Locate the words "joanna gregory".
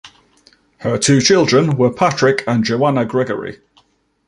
2.63-3.59